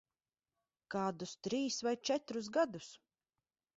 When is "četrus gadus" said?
2.11-2.89